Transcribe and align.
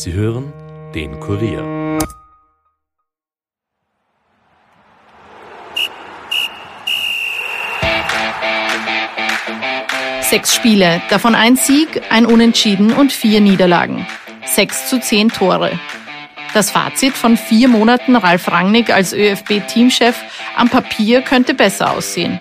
Sie 0.00 0.12
hören 0.12 0.52
den 0.94 1.18
Kurier. 1.18 1.98
Sechs 10.20 10.54
Spiele, 10.54 11.02
davon 11.10 11.34
ein 11.34 11.56
Sieg, 11.56 12.00
ein 12.10 12.26
Unentschieden 12.26 12.92
und 12.92 13.10
vier 13.10 13.40
Niederlagen. 13.40 14.06
Sechs 14.44 14.88
zu 14.88 15.00
zehn 15.00 15.30
Tore. 15.30 15.72
Das 16.54 16.70
Fazit 16.70 17.14
von 17.14 17.36
vier 17.36 17.66
Monaten 17.66 18.14
Ralf 18.14 18.52
Rangnick 18.52 18.90
als 18.90 19.12
ÖFB-Teamchef 19.12 20.14
am 20.54 20.68
Papier 20.68 21.22
könnte 21.22 21.54
besser 21.54 21.90
aussehen. 21.90 22.38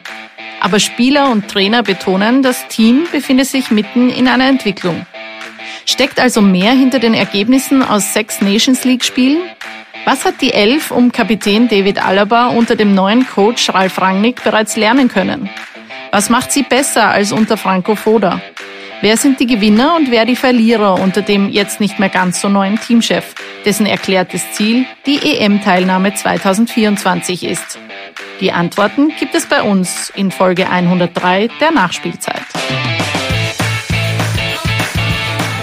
Aber 0.60 0.80
Spieler 0.80 1.32
und 1.32 1.48
Trainer 1.48 1.82
betonen, 1.82 2.44
das 2.44 2.68
Team 2.68 3.08
befinde 3.12 3.46
sich 3.46 3.72
mitten 3.72 4.12
in 4.12 4.28
einer 4.28 4.48
Entwicklung. 4.48 5.08
Steckt 5.90 6.20
also 6.20 6.42
mehr 6.42 6.74
hinter 6.74 7.00
den 7.00 7.14
Ergebnissen 7.14 7.82
aus 7.82 8.14
sechs 8.14 8.42
Nations 8.42 8.84
League-Spielen? 8.84 9.42
Was 10.04 10.26
hat 10.26 10.42
die 10.42 10.52
Elf 10.52 10.92
um 10.92 11.14
Kapitän 11.14 11.70
David 11.70 12.06
Alaba 12.06 12.48
unter 12.48 12.76
dem 12.76 12.94
neuen 12.94 13.26
Coach 13.26 13.70
Ralf 13.70 14.00
Rangnick 14.00 14.44
bereits 14.44 14.76
lernen 14.76 15.08
können? 15.08 15.50
Was 16.12 16.30
macht 16.30 16.52
sie 16.52 16.64
besser 16.64 17.08
als 17.08 17.32
unter 17.32 17.56
Franco 17.56 17.96
Foda? 17.96 18.42
Wer 19.00 19.16
sind 19.16 19.40
die 19.40 19.46
Gewinner 19.46 19.96
und 19.96 20.12
wer 20.12 20.26
die 20.26 20.36
Verlierer 20.36 21.00
unter 21.00 21.22
dem 21.22 21.50
jetzt 21.50 21.80
nicht 21.80 22.00
mehr 22.00 22.10
ganz 22.10 22.42
so 22.42 22.50
neuen 22.50 22.78
Teamchef, 22.80 23.34
dessen 23.64 23.86
erklärtes 23.86 24.52
Ziel 24.52 24.86
die 25.06 25.38
EM-Teilnahme 25.38 26.14
2024 26.14 27.46
ist? 27.46 27.80
Die 28.42 28.52
Antworten 28.52 29.14
gibt 29.20 29.36
es 29.36 29.46
bei 29.46 29.62
uns 29.62 30.12
in 30.16 30.32
Folge 30.32 30.70
103 30.70 31.48
der 31.62 31.72
Nachspielzeit. 31.72 32.47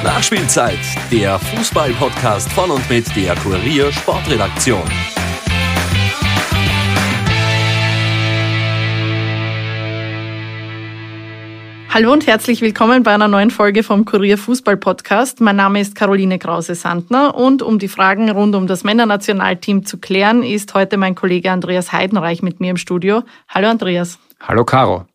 Nachspielzeit, 0.04 0.78
der 1.10 1.38
Fußball-Podcast 1.38 2.52
von 2.52 2.70
und 2.70 2.90
mit 2.90 3.06
der 3.16 3.34
Kurier 3.36 3.90
Sportredaktion. 3.90 4.82
Hallo 11.88 12.12
und 12.12 12.26
herzlich 12.26 12.60
willkommen 12.60 13.02
bei 13.02 13.14
einer 13.14 13.28
neuen 13.28 13.50
Folge 13.50 13.82
vom 13.82 14.04
Kurier 14.04 14.36
Fußball 14.36 14.76
Podcast. 14.76 15.40
Mein 15.40 15.56
Name 15.56 15.80
ist 15.80 15.94
Caroline 15.94 16.38
Krause-Sandner 16.38 17.34
und 17.34 17.62
um 17.62 17.78
die 17.78 17.88
Fragen 17.88 18.30
rund 18.30 18.54
um 18.54 18.66
das 18.66 18.84
Männernationalteam 18.84 19.86
zu 19.86 19.96
klären, 19.96 20.42
ist 20.42 20.74
heute 20.74 20.98
mein 20.98 21.14
Kollege 21.14 21.50
Andreas 21.50 21.92
Heidenreich 21.92 22.42
mit 22.42 22.60
mir 22.60 22.72
im 22.72 22.76
Studio. 22.76 23.22
Hallo 23.48 23.68
Andreas. 23.68 24.18
Hallo 24.38 24.66
Caro. 24.66 25.06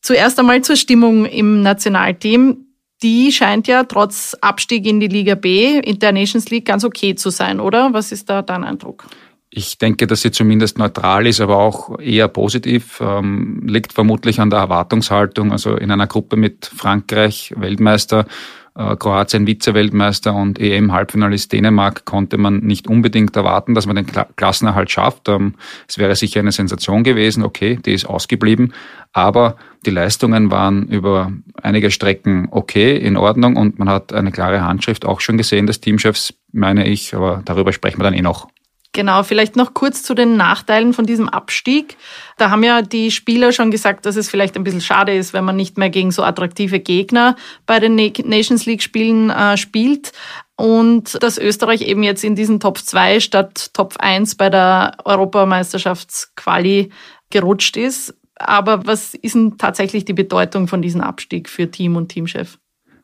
Zuerst 0.00 0.40
einmal 0.40 0.60
zur 0.62 0.74
Stimmung 0.74 1.24
im 1.24 1.62
Nationalteam. 1.62 2.66
Die 3.02 3.32
scheint 3.32 3.66
ja 3.66 3.84
trotz 3.84 4.36
Abstieg 4.40 4.86
in 4.86 5.00
die 5.00 5.08
Liga 5.08 5.34
B 5.34 5.78
in 5.78 5.98
der 5.98 6.12
Nations 6.12 6.50
League 6.50 6.66
ganz 6.66 6.84
okay 6.84 7.14
zu 7.14 7.30
sein, 7.30 7.60
oder? 7.60 7.92
Was 7.92 8.12
ist 8.12 8.28
da 8.28 8.42
dein 8.42 8.62
Eindruck? 8.64 9.06
Ich 9.52 9.78
denke, 9.78 10.06
dass 10.06 10.20
sie 10.20 10.30
zumindest 10.30 10.78
neutral 10.78 11.26
ist, 11.26 11.40
aber 11.40 11.58
auch 11.58 11.98
eher 11.98 12.28
positiv. 12.28 13.00
Ähm, 13.00 13.62
liegt 13.66 13.92
vermutlich 13.92 14.38
an 14.38 14.50
der 14.50 14.60
Erwartungshaltung. 14.60 15.50
Also 15.50 15.74
in 15.76 15.90
einer 15.90 16.06
Gruppe 16.06 16.36
mit 16.36 16.66
Frankreich, 16.66 17.52
Weltmeister, 17.56 18.26
Kroatien 18.74 19.46
Vize-Weltmeister 19.46 20.34
und 20.34 20.58
EM-Halbfinalist 20.60 21.52
Dänemark 21.52 22.04
konnte 22.04 22.38
man 22.38 22.58
nicht 22.58 22.88
unbedingt 22.88 23.34
erwarten, 23.36 23.74
dass 23.74 23.86
man 23.86 23.96
den 23.96 24.06
Klassenerhalt 24.36 24.90
schafft. 24.90 25.28
Ähm, 25.28 25.54
es 25.88 25.98
wäre 25.98 26.14
sicher 26.14 26.40
eine 26.40 26.52
Sensation 26.52 27.02
gewesen. 27.02 27.42
Okay, 27.42 27.78
die 27.84 27.92
ist 27.92 28.06
ausgeblieben. 28.06 28.72
Aber 29.12 29.56
die 29.86 29.90
Leistungen 29.90 30.50
waren 30.50 30.86
über 30.86 31.32
einige 31.60 31.90
Strecken 31.90 32.48
okay, 32.50 32.96
in 32.96 33.16
Ordnung 33.16 33.56
und 33.56 33.78
man 33.78 33.88
hat 33.88 34.12
eine 34.12 34.30
klare 34.30 34.62
Handschrift 34.62 35.04
auch 35.04 35.20
schon 35.20 35.36
gesehen 35.36 35.66
des 35.66 35.80
Teamchefs, 35.80 36.34
meine 36.52 36.86
ich. 36.86 37.14
Aber 37.14 37.42
darüber 37.44 37.72
sprechen 37.72 37.98
wir 37.98 38.04
dann 38.04 38.14
eh 38.14 38.22
noch. 38.22 38.48
Genau, 38.92 39.22
vielleicht 39.22 39.54
noch 39.54 39.72
kurz 39.72 40.02
zu 40.02 40.14
den 40.14 40.36
Nachteilen 40.36 40.92
von 40.92 41.06
diesem 41.06 41.28
Abstieg. 41.28 41.96
Da 42.38 42.50
haben 42.50 42.64
ja 42.64 42.82
die 42.82 43.12
Spieler 43.12 43.52
schon 43.52 43.70
gesagt, 43.70 44.04
dass 44.04 44.16
es 44.16 44.28
vielleicht 44.28 44.56
ein 44.56 44.64
bisschen 44.64 44.80
schade 44.80 45.14
ist, 45.14 45.32
wenn 45.32 45.44
man 45.44 45.54
nicht 45.54 45.78
mehr 45.78 45.90
gegen 45.90 46.10
so 46.10 46.24
attraktive 46.24 46.80
Gegner 46.80 47.36
bei 47.66 47.78
den 47.78 47.94
Nations 47.94 48.66
League 48.66 48.82
Spielen 48.82 49.30
äh, 49.30 49.56
spielt. 49.56 50.10
Und 50.56 51.22
dass 51.22 51.38
Österreich 51.38 51.82
eben 51.82 52.02
jetzt 52.02 52.24
in 52.24 52.34
diesen 52.34 52.58
Top 52.58 52.78
2 52.78 53.20
statt 53.20 53.70
Top 53.74 53.94
1 53.98 54.34
bei 54.34 54.50
der 54.50 54.96
Europameisterschaftsquali 55.04 56.90
gerutscht 57.30 57.76
ist. 57.76 58.16
Aber 58.34 58.86
was 58.86 59.14
ist 59.14 59.36
denn 59.36 59.56
tatsächlich 59.56 60.04
die 60.04 60.14
Bedeutung 60.14 60.66
von 60.66 60.82
diesem 60.82 61.00
Abstieg 61.00 61.48
für 61.48 61.70
Team 61.70 61.94
und 61.94 62.08
Teamchef? 62.08 62.58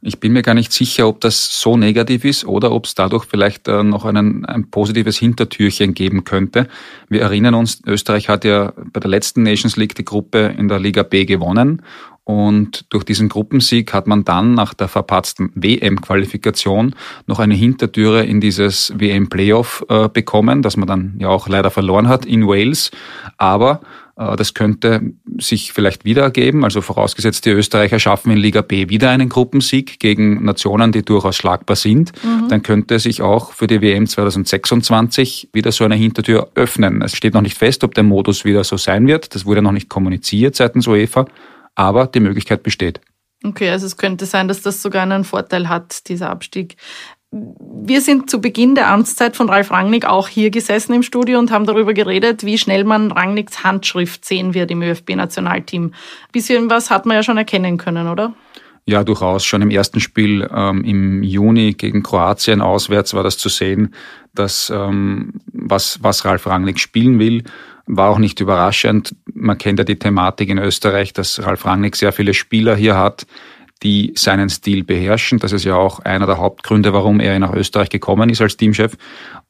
Ich 0.07 0.21
bin 0.21 0.33
mir 0.33 0.43
gar 0.43 0.55
nicht 0.55 0.73
sicher, 0.73 1.09
ob 1.09 1.21
das 1.21 1.61
so 1.61 1.77
negativ 1.77 2.25
ist 2.25 2.45
oder 2.45 2.71
ob 2.71 2.87
es 2.87 2.95
dadurch 2.95 3.25
vielleicht 3.25 3.67
äh, 3.67 3.83
noch 3.83 4.05
einen, 4.05 4.45
ein 4.45 4.71
positives 4.71 5.19
Hintertürchen 5.19 5.95
geben 5.95 6.23
könnte. 6.23 6.69
Wir 7.09 7.23
erinnern 7.23 7.55
uns, 7.55 7.83
Österreich 7.85 8.29
hat 8.29 8.45
ja 8.45 8.73
bei 8.93 9.01
der 9.01 9.11
letzten 9.11 9.43
Nations 9.43 9.77
League 9.77 9.97
die 9.97 10.05
Gruppe 10.05 10.55
in 10.57 10.69
der 10.69 10.79
Liga 10.79 11.03
B 11.03 11.25
gewonnen 11.25 11.83
und 12.27 12.87
durch 12.93 13.05
diesen 13.05 13.29
Gruppensieg 13.29 13.95
hat 13.95 14.09
man 14.09 14.25
dann 14.25 14.55
nach 14.55 14.75
der 14.75 14.89
verpatzten 14.89 15.53
WM-Qualifikation 15.55 16.97
noch 17.29 17.39
eine 17.39 17.55
Hintertüre 17.55 18.25
in 18.25 18.41
dieses 18.41 18.93
WM-Playoff 18.97 19.87
äh, 19.89 20.09
bekommen, 20.09 20.61
das 20.61 20.77
man 20.77 20.89
dann 20.89 21.15
ja 21.21 21.29
auch 21.29 21.47
leider 21.47 21.71
verloren 21.71 22.09
hat 22.09 22.27
in 22.27 22.49
Wales. 22.49 22.91
Aber 23.39 23.81
äh, 24.17 24.35
das 24.35 24.55
könnte 24.55 25.13
sich 25.39 25.73
vielleicht 25.73 26.05
wieder 26.05 26.23
ergeben. 26.23 26.65
Also 26.65 26.81
vorausgesetzt, 26.81 27.47
die 27.47 27.51
Österreicher 27.51 28.01
schaffen 28.01 28.33
in 28.33 28.39
Liga 28.39 28.61
B 28.61 28.89
wieder 28.89 29.11
einen 29.11 29.29
Gruppensieg 29.29 30.01
gegen 30.01 30.45
Nationen, 30.45 30.91
die 30.91 31.05
durchaus 31.05 31.37
schlagbar 31.37 31.77
sind. 31.77 32.11
Mhm. 32.25 32.49
Dann 32.49 32.65
könnte 32.65 32.99
sich 32.99 33.23
auch 33.23 33.53
für 33.53 33.69
die 33.69 33.81
WM 33.81 34.09
2026 34.09 35.51
wieder 35.53 35.71
so 35.71 35.85
eine 35.85 35.95
Hintertür 35.95 36.49
öffnen. 36.57 37.03
Es 37.03 37.15
steht 37.15 37.35
noch 37.35 37.43
nicht 37.43 37.57
fest, 37.57 37.85
ob 37.85 37.95
der 37.95 38.03
Modus 38.03 38.45
wieder 38.45 38.65
so 38.65 38.77
sein 38.77 39.07
wird. 39.07 39.33
Das 39.37 39.47
wurde 39.47 39.63
noch 39.63 39.71
nicht 39.71 39.89
kommuniziert 39.89 40.57
seitens 40.57 40.89
UEFA. 40.89 41.27
Aber 41.77 42.07
die 42.09 42.21
Möglichkeit 42.21 42.65
besteht. 42.65 43.01
Okay, 43.45 43.71
also 43.71 43.87
es 43.87 43.97
könnte 43.97 44.27
sein, 44.27 44.49
dass 44.49 44.63
das 44.63 44.83
sogar 44.83 45.03
einen 45.03 45.25
Vorteil 45.25 45.69
hat, 45.69 46.09
dieser 46.09 46.31
Abstieg. 46.31 46.77
Wir 47.31 48.01
sind 48.01 48.31
zu 48.31 48.41
Beginn 48.41 48.75
der 48.75 48.89
Amtszeit 48.89 49.37
von 49.37 49.51
Ralf 49.51 49.71
Rangnick 49.71 50.07
auch 50.07 50.29
hier 50.29 50.51
gesessen 50.51 50.95
im 50.95 51.03
Studio 51.03 51.39
und 51.39 51.51
haben 51.51 51.67
darüber 51.67 51.93
geredet, 51.93 52.45
wie 52.45 52.57
schnell 52.57 52.85
man 52.85 53.13
Rangnicks 53.13 53.63
Handschrift 53.63 54.25
sehen 54.25 54.55
wird 54.55 54.71
im 54.71 54.81
ÖFB-Nationalteam. 54.81 55.93
Bisschen 56.33 56.71
was 56.71 56.91
hat 56.91 57.05
man 57.05 57.17
ja 57.17 57.23
schon 57.23 57.37
erkennen 57.37 57.77
können, 57.77 58.09
oder? 58.09 58.33
Ja, 58.89 59.03
durchaus. 59.03 59.45
Schon 59.45 59.63
im 59.63 59.71
ersten 59.71 59.99
Spiel 59.99 60.49
ähm, 60.55 60.85
im 60.85 61.23
Juni 61.25 61.73
gegen 61.73 62.05
Kroatien 62.05 62.61
auswärts 62.61 63.15
war 63.15 63.25
das 63.25 63.37
zu 63.37 63.49
sehen, 63.49 63.93
dass 64.33 64.71
ähm, 64.71 65.35
was, 65.53 65.99
was 66.03 66.25
Ralf 66.25 66.47
Rangnick 66.47 66.79
spielen 66.79 67.19
will, 67.19 67.43
war 67.87 68.11
auch 68.11 68.19
nicht 68.19 68.41
überraschend. 68.41 69.17
Man 69.35 69.59
kennt 69.59 69.81
ja 69.81 69.85
die 69.85 69.99
Thematik 69.99 70.51
in 70.51 70.59
Österreich, 70.59 71.13
dass 71.13 71.43
Ralf 71.43 71.67
Rangnick 71.67 71.97
sehr 71.97 72.13
viele 72.13 72.33
Spieler 72.33 72.77
hier 72.77 72.97
hat, 72.97 73.27
die 73.83 74.13
seinen 74.17 74.49
Stil 74.49 74.85
beherrschen. 74.85 75.39
Das 75.39 75.53
ist 75.53 75.65
ja 75.65 75.75
auch 75.75 76.01
einer 76.01 76.27
der 76.27 76.39
Hauptgründe, 76.39 76.93
warum 76.93 77.21
er 77.21 77.39
nach 77.39 77.53
Österreich 77.53 77.91
gekommen 77.91 78.31
ist 78.31 78.41
als 78.41 78.57
Teamchef. 78.57 78.97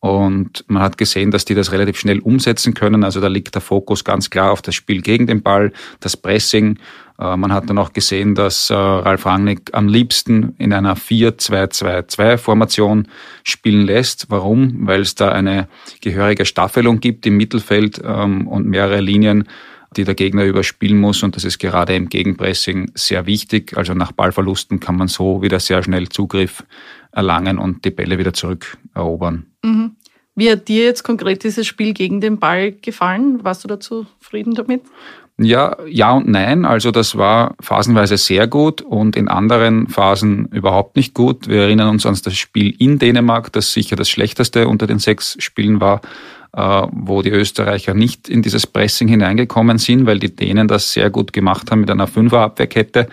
Und 0.00 0.64
man 0.66 0.82
hat 0.82 0.98
gesehen, 0.98 1.30
dass 1.30 1.44
die 1.44 1.54
das 1.54 1.72
relativ 1.72 1.98
schnell 1.98 2.18
umsetzen 2.18 2.74
können. 2.74 3.04
Also 3.04 3.20
da 3.20 3.28
liegt 3.28 3.54
der 3.54 3.62
Fokus 3.62 4.02
ganz 4.04 4.30
klar 4.30 4.52
auf 4.52 4.62
das 4.62 4.74
Spiel 4.74 5.02
gegen 5.02 5.26
den 5.26 5.42
Ball, 5.42 5.72
das 6.00 6.16
Pressing. 6.16 6.78
Äh, 7.18 7.36
man 7.36 7.52
hat 7.52 7.68
dann 7.70 7.78
auch 7.78 7.92
gesehen, 7.92 8.34
dass 8.34 8.70
äh, 8.70 8.74
Ralf 8.74 9.24
Rangnick 9.26 9.70
am 9.72 9.86
liebsten 9.88 10.54
in 10.58 10.72
einer 10.72 10.96
4-2-2-2-Formation 10.96 13.06
spielen 13.44 13.86
lässt. 13.86 14.30
Warum? 14.30 14.86
Weil 14.86 15.02
es 15.02 15.14
da 15.14 15.28
eine 15.30 15.68
gehörige 16.00 16.44
Staffelung 16.44 16.98
gibt 17.00 17.26
im 17.26 17.36
Mittelfeld 17.36 18.02
ähm, 18.04 18.48
und 18.48 18.66
mehrere 18.66 19.00
Linien 19.00 19.46
die 19.96 20.04
der 20.04 20.14
Gegner 20.14 20.44
überspielen 20.44 20.98
muss. 20.98 21.22
Und 21.22 21.36
das 21.36 21.44
ist 21.44 21.58
gerade 21.58 21.94
im 21.94 22.08
Gegenpressing 22.08 22.90
sehr 22.94 23.26
wichtig. 23.26 23.76
Also 23.76 23.94
nach 23.94 24.12
Ballverlusten 24.12 24.80
kann 24.80 24.96
man 24.96 25.08
so 25.08 25.42
wieder 25.42 25.60
sehr 25.60 25.82
schnell 25.82 26.08
Zugriff 26.08 26.64
erlangen 27.12 27.58
und 27.58 27.84
die 27.84 27.90
Bälle 27.90 28.18
wieder 28.18 28.32
zurückerobern. 28.32 29.46
Mhm. 29.64 29.96
Wie 30.34 30.50
hat 30.50 30.68
dir 30.68 30.84
jetzt 30.84 31.02
konkret 31.02 31.44
dieses 31.44 31.66
Spiel 31.66 31.94
gegen 31.94 32.20
den 32.20 32.38
Ball 32.38 32.72
gefallen? 32.72 33.42
Warst 33.42 33.64
du 33.64 33.68
dazu 33.68 34.06
zufrieden 34.20 34.54
damit? 34.54 34.82
Ja, 35.38 35.76
ja 35.86 36.12
und 36.12 36.28
nein. 36.28 36.64
Also 36.64 36.90
das 36.90 37.16
war 37.16 37.54
phasenweise 37.60 38.16
sehr 38.16 38.46
gut 38.46 38.80
und 38.80 39.16
in 39.16 39.28
anderen 39.28 39.86
Phasen 39.88 40.46
überhaupt 40.46 40.96
nicht 40.96 41.12
gut. 41.12 41.46
Wir 41.48 41.62
erinnern 41.62 41.90
uns 41.90 42.06
an 42.06 42.16
das 42.24 42.36
Spiel 42.36 42.74
in 42.78 42.98
Dänemark, 42.98 43.52
das 43.52 43.72
sicher 43.72 43.96
das 43.96 44.08
schlechteste 44.08 44.66
unter 44.66 44.86
den 44.86 44.98
sechs 44.98 45.36
Spielen 45.38 45.80
war. 45.80 46.00
Äh, 46.56 46.86
wo 46.90 47.20
die 47.20 47.30
Österreicher 47.30 47.92
nicht 47.92 48.30
in 48.30 48.40
dieses 48.40 48.66
Pressing 48.66 49.08
hineingekommen 49.08 49.76
sind, 49.76 50.06
weil 50.06 50.18
die 50.18 50.34
Dänen 50.34 50.68
das 50.68 50.90
sehr 50.90 51.10
gut 51.10 51.34
gemacht 51.34 51.70
haben 51.70 51.80
mit 51.80 51.90
einer 51.90 52.06
Fünferabwehrkette. 52.06 53.00
Äh, 53.00 53.06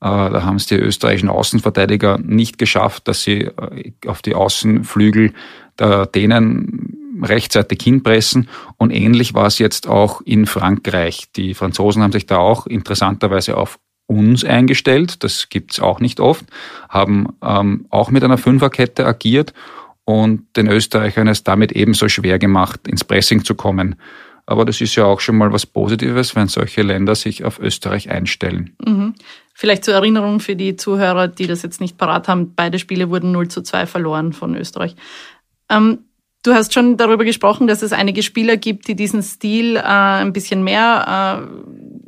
da 0.00 0.42
haben 0.42 0.56
es 0.56 0.66
die 0.66 0.74
österreichischen 0.74 1.30
Außenverteidiger 1.30 2.18
nicht 2.18 2.58
geschafft, 2.58 3.08
dass 3.08 3.22
sie 3.22 3.44
äh, 3.44 3.92
auf 4.06 4.20
die 4.20 4.34
Außenflügel 4.34 5.32
der 5.78 6.04
Dänen 6.04 7.03
rechtzeitig 7.22 7.82
hinpressen. 7.82 8.48
Und 8.76 8.90
ähnlich 8.90 9.34
war 9.34 9.46
es 9.46 9.58
jetzt 9.58 9.88
auch 9.88 10.20
in 10.22 10.46
Frankreich. 10.46 11.32
Die 11.36 11.54
Franzosen 11.54 12.02
haben 12.02 12.12
sich 12.12 12.26
da 12.26 12.38
auch 12.38 12.66
interessanterweise 12.66 13.56
auf 13.56 13.78
uns 14.06 14.44
eingestellt, 14.44 15.24
das 15.24 15.48
gibt's 15.48 15.80
auch 15.80 16.00
nicht 16.00 16.20
oft, 16.20 16.44
haben 16.88 17.28
ähm, 17.42 17.86
auch 17.90 18.10
mit 18.10 18.22
einer 18.22 18.36
Fünferkette 18.36 19.06
agiert 19.06 19.54
und 20.04 20.44
den 20.56 20.68
Österreichern 20.68 21.28
es 21.28 21.44
damit 21.44 21.72
ebenso 21.72 22.08
schwer 22.08 22.38
gemacht, 22.38 22.86
ins 22.86 23.04
Pressing 23.04 23.44
zu 23.44 23.54
kommen. 23.54 23.96
Aber 24.46 24.66
das 24.66 24.82
ist 24.82 24.94
ja 24.94 25.06
auch 25.06 25.20
schon 25.20 25.36
mal 25.36 25.52
was 25.52 25.64
Positives, 25.64 26.36
wenn 26.36 26.48
solche 26.48 26.82
Länder 26.82 27.14
sich 27.14 27.44
auf 27.44 27.58
Österreich 27.58 28.10
einstellen. 28.10 28.76
Mhm. 28.84 29.14
Vielleicht 29.54 29.84
zur 29.84 29.94
Erinnerung 29.94 30.40
für 30.40 30.54
die 30.54 30.76
Zuhörer, 30.76 31.28
die 31.28 31.46
das 31.46 31.62
jetzt 31.62 31.80
nicht 31.80 31.96
parat 31.96 32.28
haben, 32.28 32.54
beide 32.54 32.78
Spiele 32.78 33.08
wurden 33.08 33.32
0 33.32 33.48
zu 33.48 33.62
2 33.62 33.86
verloren 33.86 34.32
von 34.34 34.54
Österreich. 34.54 34.96
Ähm, 35.70 36.00
Du 36.44 36.52
hast 36.52 36.74
schon 36.74 36.98
darüber 36.98 37.24
gesprochen, 37.24 37.66
dass 37.66 37.80
es 37.80 37.94
einige 37.94 38.22
Spieler 38.22 38.58
gibt, 38.58 38.86
die 38.86 38.94
diesen 38.94 39.22
Stil 39.22 39.76
äh, 39.76 39.80
ein 39.80 40.34
bisschen 40.34 40.62
mehr 40.62 41.40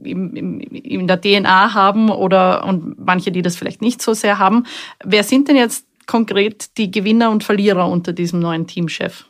äh, 0.04 0.10
in, 0.10 0.36
in, 0.36 0.60
in 0.60 1.06
der 1.06 1.18
DNA 1.18 1.72
haben 1.72 2.10
oder 2.10 2.64
und 2.66 3.02
manche, 3.04 3.32
die 3.32 3.40
das 3.40 3.56
vielleicht 3.56 3.80
nicht 3.80 4.02
so 4.02 4.12
sehr 4.12 4.38
haben. 4.38 4.64
Wer 5.02 5.24
sind 5.24 5.48
denn 5.48 5.56
jetzt 5.56 5.86
konkret 6.06 6.76
die 6.76 6.90
Gewinner 6.90 7.30
und 7.30 7.44
Verlierer 7.44 7.88
unter 7.88 8.12
diesem 8.12 8.38
neuen 8.40 8.66
Teamchef? 8.66 9.24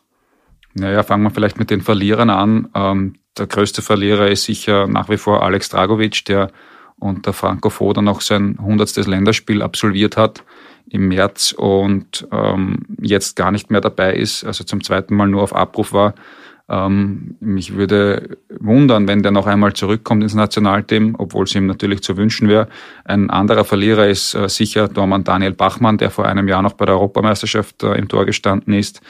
Naja, 0.75 1.05
fangen 1.05 1.23
wir 1.23 1.31
vielleicht 1.31 1.58
mit 1.58 1.70
den 1.70 1.82
Verlierern 1.82 2.29
an. 2.29 2.69
Ähm, 2.75 3.14
der 3.38 3.47
größte 3.47 3.82
Verlierer 3.82 4.29
ist 4.29 4.43
sicher 4.43 4.88
nach 4.88 5.08
wie 5.08 5.19
vor 5.19 5.44
Alex 5.44 5.69
Dragovic, 5.69 6.25
der 6.25 6.50
unter 6.99 7.32
Franco 7.32 7.70
Foda 7.70 8.03
noch 8.03 8.23
sein 8.23 8.58
hundertstes 8.61 9.06
Länderspiel 9.06 9.62
absolviert 9.62 10.17
hat 10.17 10.43
im 10.88 11.08
März 11.08 11.52
und 11.52 12.26
ähm, 12.32 12.82
jetzt 13.00 13.36
gar 13.36 13.50
nicht 13.50 13.70
mehr 13.70 13.80
dabei 13.80 14.14
ist, 14.14 14.44
also 14.44 14.64
zum 14.64 14.82
zweiten 14.82 15.14
Mal 15.16 15.28
nur 15.28 15.42
auf 15.42 15.54
Abruf 15.54 15.92
war. 15.92 16.14
Ähm, 16.68 17.36
mich 17.38 17.74
würde 17.74 18.38
wundern, 18.58 19.06
wenn 19.06 19.22
der 19.22 19.30
noch 19.30 19.46
einmal 19.46 19.72
zurückkommt 19.74 20.24
ins 20.24 20.34
Nationalteam, 20.34 21.14
obwohl 21.16 21.44
es 21.44 21.54
ihm 21.54 21.66
natürlich 21.66 22.02
zu 22.02 22.16
wünschen 22.16 22.48
wäre. 22.48 22.68
Ein 23.04 23.30
anderer 23.30 23.64
Verlierer 23.64 24.08
ist 24.08 24.34
äh, 24.34 24.48
sicher 24.48 24.88
Dormann 24.88 25.22
Daniel 25.22 25.52
Bachmann, 25.52 25.98
der 25.98 26.10
vor 26.10 26.26
einem 26.26 26.48
Jahr 26.48 26.62
noch 26.62 26.72
bei 26.72 26.84
der 26.84 26.96
Europameisterschaft 26.96 27.84
äh, 27.84 27.94
im 27.94 28.08
Tor 28.08 28.26
gestanden 28.26 28.74
ist. 28.74 29.00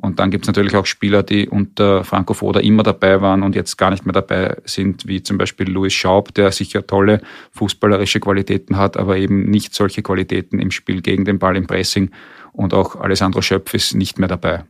Und 0.00 0.20
dann 0.20 0.30
gibt 0.30 0.44
es 0.44 0.46
natürlich 0.46 0.76
auch 0.76 0.86
Spieler, 0.86 1.24
die 1.24 1.48
unter 1.48 2.04
Franco 2.04 2.32
Foda 2.32 2.60
immer 2.60 2.84
dabei 2.84 3.20
waren 3.20 3.42
und 3.42 3.56
jetzt 3.56 3.76
gar 3.78 3.90
nicht 3.90 4.06
mehr 4.06 4.12
dabei 4.12 4.56
sind, 4.64 5.08
wie 5.08 5.24
zum 5.24 5.38
Beispiel 5.38 5.68
Louis 5.68 5.92
Schaub, 5.92 6.32
der 6.34 6.52
sicher 6.52 6.86
tolle 6.86 7.20
fußballerische 7.50 8.20
Qualitäten 8.20 8.76
hat, 8.76 8.96
aber 8.96 9.16
eben 9.16 9.50
nicht 9.50 9.74
solche 9.74 10.02
Qualitäten 10.02 10.60
im 10.60 10.70
Spiel 10.70 11.02
gegen 11.02 11.24
den 11.24 11.40
Ball 11.40 11.56
im 11.56 11.66
Pressing. 11.66 12.10
Und 12.52 12.74
auch 12.74 12.94
Alessandro 12.94 13.42
Schöpf 13.42 13.74
ist 13.74 13.94
nicht 13.96 14.20
mehr 14.20 14.28
dabei. 14.28 14.64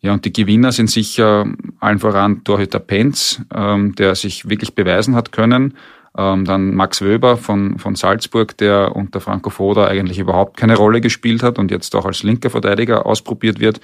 Ja, 0.00 0.12
und 0.14 0.24
die 0.24 0.32
Gewinner 0.32 0.72
sind 0.72 0.90
sicher 0.90 1.46
allen 1.80 1.98
voran 1.98 2.42
Torhüter 2.44 2.78
Penz, 2.78 3.42
ähm, 3.54 3.94
der 3.94 4.14
sich 4.14 4.48
wirklich 4.48 4.74
beweisen 4.74 5.14
hat 5.14 5.30
können. 5.32 5.74
Ähm, 6.16 6.44
dann 6.44 6.74
Max 6.74 7.02
Wöber 7.02 7.36
von, 7.36 7.78
von 7.78 7.96
Salzburg, 7.96 8.56
der 8.58 8.96
unter 8.96 9.20
Franco 9.20 9.50
Foda 9.50 9.88
eigentlich 9.88 10.18
überhaupt 10.18 10.56
keine 10.56 10.76
Rolle 10.76 11.00
gespielt 11.00 11.42
hat 11.42 11.58
und 11.58 11.70
jetzt 11.70 11.94
auch 11.96 12.06
als 12.06 12.22
linker 12.22 12.50
Verteidiger 12.50 13.04
ausprobiert 13.04 13.60
wird. 13.60 13.80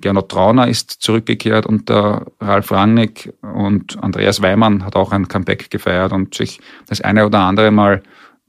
Gernot 0.00 0.30
Trauner 0.30 0.68
ist 0.68 0.90
zurückgekehrt 0.90 1.66
unter 1.66 2.26
Ralf 2.40 2.72
Rangnick 2.72 3.32
und 3.42 4.02
Andreas 4.02 4.42
Weimann 4.42 4.84
hat 4.84 4.96
auch 4.96 5.12
ein 5.12 5.28
Comeback 5.28 5.70
gefeiert 5.70 6.12
und 6.12 6.34
sich 6.34 6.60
das 6.88 7.00
eine 7.00 7.26
oder 7.26 7.40
andere 7.40 7.70
Mal 7.70 8.02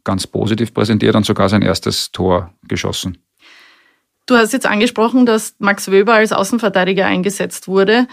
ganz 0.04 0.28
positiv 0.28 0.74
präsentiert 0.74 1.16
und 1.16 1.26
sogar 1.26 1.50
sein 1.50 1.62
erstes 1.62 2.12
Tor 2.12 2.54
geschossen. 2.68 3.18
Du 4.26 4.36
hast 4.36 4.54
jetzt 4.54 4.66
angesprochen, 4.66 5.26
dass 5.26 5.56
Max 5.60 5.92
Wöber 5.92 6.14
als 6.14 6.32
Außenverteidiger 6.32 7.06
eingesetzt 7.06 7.68
wurde. 7.68 8.08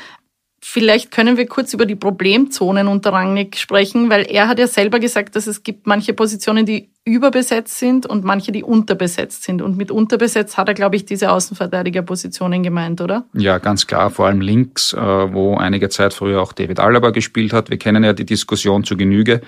Vielleicht 0.70 1.10
können 1.10 1.38
wir 1.38 1.46
kurz 1.46 1.72
über 1.72 1.86
die 1.86 1.94
Problemzonen 1.94 2.88
unter 2.88 3.14
Rangnick 3.14 3.56
sprechen, 3.56 4.10
weil 4.10 4.26
er 4.28 4.48
hat 4.48 4.58
ja 4.58 4.66
selber 4.66 4.98
gesagt, 5.00 5.34
dass 5.34 5.46
es 5.46 5.62
gibt 5.62 5.86
manche 5.86 6.12
Positionen, 6.12 6.66
die 6.66 6.90
überbesetzt 7.06 7.78
sind 7.78 8.04
und 8.04 8.22
manche, 8.22 8.52
die 8.52 8.62
unterbesetzt 8.62 9.44
sind. 9.44 9.62
Und 9.62 9.78
mit 9.78 9.90
unterbesetzt 9.90 10.58
hat 10.58 10.68
er, 10.68 10.74
glaube 10.74 10.96
ich, 10.96 11.06
diese 11.06 11.30
Außenverteidigerpositionen 11.32 12.62
gemeint, 12.62 13.00
oder? 13.00 13.24
Ja, 13.32 13.56
ganz 13.56 13.86
klar. 13.86 14.10
Vor 14.10 14.26
allem 14.26 14.42
links, 14.42 14.92
äh, 14.92 14.98
wo 14.98 15.56
einige 15.56 15.88
Zeit 15.88 16.12
früher 16.12 16.42
auch 16.42 16.52
David 16.52 16.80
Alaba 16.80 17.12
gespielt 17.12 17.54
hat. 17.54 17.70
Wir 17.70 17.78
kennen 17.78 18.04
ja 18.04 18.12
die 18.12 18.26
Diskussion 18.26 18.84
zu 18.84 18.98
Genüge. 18.98 19.40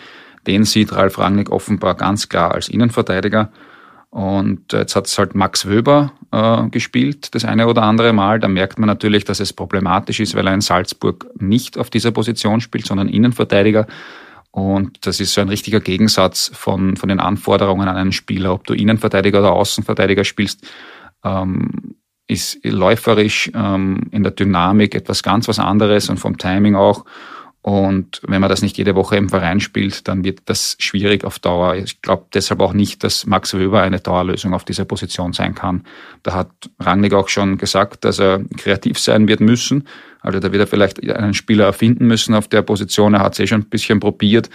Den 0.47 0.65
sieht 0.65 0.91
Ralf 0.95 1.19
Rangnick 1.19 1.51
offenbar 1.51 1.97
ganz 1.97 2.31
klar 2.31 2.55
als 2.55 2.71
Innenverteidiger. 2.71 3.53
Und 4.11 4.73
jetzt 4.73 4.97
hat 4.97 5.07
es 5.07 5.17
halt 5.19 5.37
Max 5.37 5.67
Wöber 5.67 6.13
äh, 6.33 6.69
gespielt, 6.69 7.33
das 7.35 7.45
eine 7.45 7.69
oder 7.69 7.83
andere 7.83 8.13
Mal. 8.13 8.41
Da 8.41 8.49
merkt 8.49 8.79
man 8.79 8.89
natürlich, 8.89 9.25
dass 9.25 9.39
es 9.39 9.53
problematisch 9.53 10.19
ist, 10.19 10.35
weil 10.35 10.49
er 10.49 10.55
in 10.55 10.61
Salzburg 10.61 11.27
nicht 11.39 11.79
auf 11.79 11.91
dieser 11.91 12.11
Position 12.11 12.61
spielt, 12.61 12.87
sondern 12.87 13.09
Innenverteidiger. 13.09 13.87
Und 14.51 15.07
das 15.07 15.21
ist 15.21 15.33
so 15.33 15.41
ein 15.41 15.49
richtiger 15.49 15.79
Gegensatz 15.79 16.51
von, 16.53 16.97
von 16.97 17.09
den 17.09 17.21
Anforderungen 17.21 17.89
an 17.89 17.97
einen 17.97 18.13
Spieler. 18.13 18.53
Ob 18.53 18.67
du 18.67 18.75
Innenverteidiger 18.75 19.39
oder 19.39 19.53
Außenverteidiger 19.53 20.25
spielst, 20.25 20.67
ähm, 21.25 21.95
ist 22.27 22.59
läuferisch 22.65 23.51
ähm, 23.55 24.09
in 24.11 24.25
der 24.25 24.33
Dynamik 24.33 24.97
etwas 24.97 25.23
ganz 25.23 25.47
was 25.47 25.61
anderes 25.61 26.09
und 26.11 26.19
vom 26.19 26.37
Timing 26.37 26.75
auch. 26.75 27.05
Und 27.63 28.23
wenn 28.27 28.41
man 28.41 28.49
das 28.49 28.63
nicht 28.63 28.79
jede 28.79 28.95
Woche 28.95 29.17
im 29.17 29.29
Verein 29.29 29.61
spielt, 29.61 30.09
dann 30.09 30.25
wird 30.25 30.41
das 30.47 30.77
schwierig 30.79 31.25
auf 31.25 31.39
Dauer. 31.39 31.75
Ich 31.75 32.01
glaube 32.01 32.25
deshalb 32.33 32.61
auch 32.61 32.73
nicht, 32.73 33.05
dass 33.05 33.27
Max 33.27 33.53
Wöber 33.53 33.83
eine 33.83 34.01
Dauerlösung 34.01 34.55
auf 34.55 34.65
dieser 34.65 34.87
Position 34.87 35.35
sein 35.35 35.55
kann. 35.55 35.85
Da 36.23 36.33
hat 36.33 36.51
Rangnick 36.79 37.13
auch 37.13 37.29
schon 37.29 37.59
gesagt, 37.59 38.07
dass 38.07 38.19
er 38.19 38.41
kreativ 38.57 38.99
sein 38.99 39.29
wird 39.29 39.41
müssen. 39.41 39.87
Also 40.23 40.41
da 40.41 40.53
wird 40.53 40.61
er 40.61 40.67
vielleicht 40.67 41.07
einen 41.07 41.35
Spieler 41.35 41.67
erfinden 41.67 42.07
müssen 42.07 42.35
auf 42.35 42.49
der 42.49 42.63
Position. 42.63 43.13
Er 43.13 43.21
hat 43.21 43.35
es 43.35 43.41
eh 43.41 43.47
schon 43.47 43.61
ein 43.61 43.69
bisschen 43.69 44.01
probiert. 44.01 44.49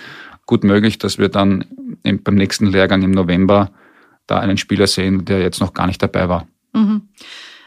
Gut 0.48 0.63
möglich, 0.63 0.98
dass 0.98 1.19
wir 1.19 1.30
dann 1.30 1.66
beim 2.04 2.36
nächsten 2.36 2.66
Lehrgang 2.66 3.04
im 3.04 3.12
November 3.12 3.69
da 4.25 4.40
einen 4.40 4.57
Spieler 4.57 4.88
sehen, 4.88 5.25
der 5.25 5.42
jetzt 5.42 5.60
noch 5.62 5.75
gar 5.75 5.86
nicht 5.86 6.02
dabei 6.02 6.28
war. 6.28 6.48
Mhm. 6.74 7.04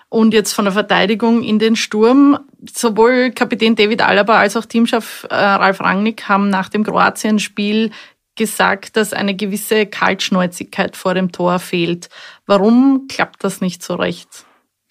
Und 0.09 0.33
jetzt 0.33 0.53
von 0.53 0.65
der 0.65 0.73
Verteidigung 0.73 1.43
in 1.43 1.59
den 1.59 1.77
Sturm. 1.77 2.39
Sowohl 2.73 3.31
Kapitän 3.31 3.77
David 3.77 4.03
Alaba 4.03 4.39
als 4.39 4.57
auch 4.57 4.65
Teamchef 4.65 5.27
äh, 5.31 5.35
Ralf 5.35 5.81
Rangnick 5.81 6.29
haben 6.29 6.51
nach 6.51 6.69
dem 6.69 6.85
Kroatien-Spiel 6.85 7.91
gesagt, 8.35 8.97
dass 8.97 9.13
eine 9.13 9.35
gewisse 9.37 9.87
Kaltschnäuzigkeit 9.87 10.97
vor 10.97 11.15
dem 11.15 11.33
Tor 11.33 11.59
fehlt. 11.59 12.09
Warum 12.47 13.07
klappt 13.09 13.45
das 13.45 13.61
nicht 13.61 13.83
so 13.83 13.97
recht? 13.97 14.29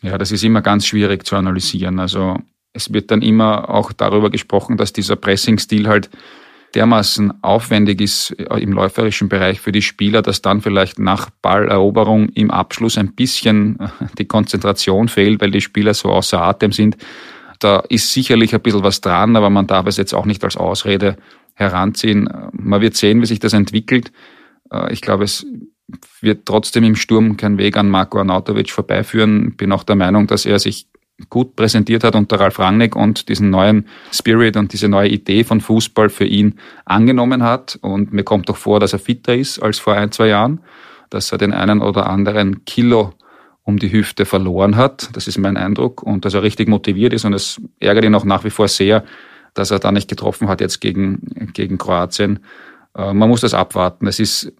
Ja, 0.01 0.17
das 0.17 0.31
ist 0.31 0.43
immer 0.43 0.61
ganz 0.61 0.85
schwierig 0.85 1.25
zu 1.25 1.35
analysieren. 1.35 1.99
Also 1.99 2.37
es 2.73 2.93
wird 2.93 3.09
dann 3.09 3.21
immer 3.21 3.69
auch 3.69 3.91
darüber 3.91 4.29
gesprochen, 4.29 4.77
dass 4.77 4.93
dieser 4.93 5.15
Pressing-Stil 5.15 5.87
halt 5.87 6.09
dermaßen 6.75 7.43
aufwendig 7.43 8.01
ist 8.01 8.31
äh, 8.37 8.59
im 8.59 8.73
läuferischen 8.73 9.29
Bereich 9.29 9.59
für 9.59 9.71
die 9.71 9.81
Spieler, 9.81 10.21
dass 10.21 10.41
dann 10.41 10.61
vielleicht 10.61 10.99
nach 10.99 11.29
Balleroberung 11.41 12.29
im 12.29 12.51
Abschluss 12.51 12.97
ein 12.97 13.13
bisschen 13.15 13.79
äh, 13.79 13.87
die 14.17 14.25
Konzentration 14.25 15.07
fehlt, 15.07 15.41
weil 15.41 15.51
die 15.51 15.61
Spieler 15.61 15.93
so 15.93 16.09
außer 16.09 16.41
Atem 16.41 16.71
sind. 16.71 16.97
Da 17.59 17.79
ist 17.89 18.13
sicherlich 18.13 18.53
ein 18.53 18.61
bisschen 18.61 18.83
was 18.83 19.01
dran, 19.01 19.35
aber 19.35 19.49
man 19.49 19.67
darf 19.67 19.87
es 19.87 19.97
jetzt 19.97 20.13
auch 20.13 20.25
nicht 20.25 20.43
als 20.43 20.57
Ausrede 20.57 21.17
heranziehen. 21.53 22.29
Man 22.51 22.81
wird 22.81 22.95
sehen, 22.95 23.21
wie 23.21 23.25
sich 23.25 23.39
das 23.39 23.53
entwickelt. 23.53 24.11
Äh, 24.71 24.93
ich 24.93 25.01
glaube, 25.01 25.23
es 25.23 25.45
wird 26.21 26.45
trotzdem 26.45 26.83
im 26.83 26.95
Sturm 26.95 27.37
kein 27.37 27.57
Weg 27.57 27.77
an 27.77 27.89
Marco 27.89 28.19
Arnautovic 28.19 28.69
vorbeiführen. 28.69 29.55
Bin 29.55 29.71
auch 29.71 29.83
der 29.83 29.95
Meinung, 29.95 30.27
dass 30.27 30.45
er 30.45 30.59
sich 30.59 30.87
gut 31.29 31.55
präsentiert 31.55 32.03
hat 32.03 32.15
unter 32.15 32.39
Ralf 32.39 32.59
Rangnick 32.59 32.95
und 32.95 33.29
diesen 33.29 33.49
neuen 33.49 33.87
Spirit 34.11 34.55
und 34.55 34.71
diese 34.73 34.87
neue 34.87 35.09
Idee 35.09 35.43
von 35.43 35.61
Fußball 35.61 36.09
für 36.09 36.25
ihn 36.25 36.59
angenommen 36.85 37.41
hat. 37.41 37.79
Und 37.81 38.13
mir 38.13 38.23
kommt 38.23 38.49
doch 38.49 38.57
vor, 38.57 38.79
dass 38.79 38.93
er 38.93 38.99
fitter 38.99 39.35
ist 39.35 39.59
als 39.59 39.79
vor 39.79 39.95
ein, 39.95 40.11
zwei 40.11 40.27
Jahren, 40.27 40.59
dass 41.09 41.31
er 41.31 41.37
den 41.37 41.53
einen 41.53 41.81
oder 41.81 42.07
anderen 42.07 42.65
Kilo 42.65 43.13
um 43.67 43.77
die 43.77 43.91
Hüfte 43.91 44.25
verloren 44.25 44.77
hat. 44.77 45.09
Das 45.13 45.27
ist 45.27 45.37
mein 45.37 45.57
Eindruck. 45.57 46.01
Und 46.01 46.23
dass 46.23 46.33
er 46.33 46.41
richtig 46.41 46.69
motiviert 46.69 47.11
ist. 47.11 47.25
Und 47.25 47.33
es 47.33 47.61
ärgert 47.81 48.05
ihn 48.05 48.15
auch 48.15 48.23
nach 48.23 48.45
wie 48.45 48.49
vor 48.49 48.69
sehr, 48.69 49.03
dass 49.53 49.71
er 49.71 49.79
da 49.79 49.91
nicht 49.91 50.09
getroffen 50.09 50.47
hat 50.47 50.61
jetzt 50.61 50.79
gegen, 50.79 51.51
gegen 51.53 51.77
Kroatien. 51.77 52.39
Äh, 52.95 53.13
man 53.13 53.27
muss 53.27 53.41
das 53.41 53.53
abwarten. 53.53 54.07
Es 54.07 54.21
ist 54.21 54.53